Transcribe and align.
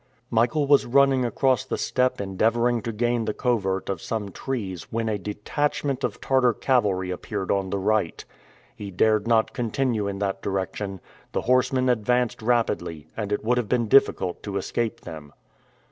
Michael 0.31 0.65
was 0.65 0.87
running 0.87 1.23
across 1.25 1.63
the 1.63 1.77
steppe 1.77 2.19
endeavoring 2.19 2.81
to 2.81 2.91
gain 2.91 3.25
the 3.25 3.35
covert 3.35 3.87
of 3.87 4.01
some 4.01 4.31
trees 4.31 4.91
when 4.91 5.07
a 5.07 5.19
detachment 5.19 6.03
of 6.03 6.19
Tartar 6.19 6.53
cavalry 6.55 7.11
appeared 7.11 7.51
on 7.51 7.69
the 7.69 7.77
right. 7.77 8.25
He 8.75 8.89
dared 8.89 9.27
not 9.27 9.53
continue 9.53 10.07
in 10.07 10.17
that 10.17 10.41
direction. 10.41 11.01
The 11.33 11.41
horsemen 11.41 11.87
advanced 11.87 12.41
rapidly, 12.41 13.09
and 13.15 13.31
it 13.31 13.43
would 13.43 13.59
have 13.59 13.69
been 13.69 13.87
difficult 13.87 14.41
to 14.41 14.57
escape 14.57 15.01
them. 15.01 15.33